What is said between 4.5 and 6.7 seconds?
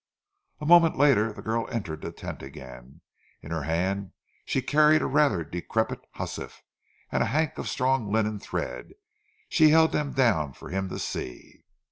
carried a rather decrepit hussif